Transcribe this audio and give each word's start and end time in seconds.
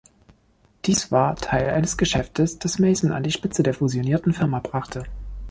Dies 0.85 1.11
war 1.11 1.35
Teil 1.35 1.69
eines 1.69 1.95
Geschäftes, 1.95 2.57
das 2.57 2.79
Mason 2.79 3.11
an 3.11 3.21
die 3.21 3.29
Spitze 3.31 3.61
der 3.61 3.75
fusionierten 3.75 4.33
Firma 4.33 4.57
brachte. 4.59 5.03